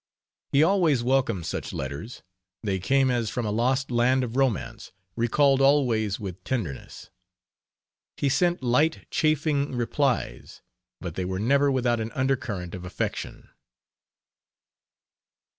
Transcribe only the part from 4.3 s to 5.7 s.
romance, recalled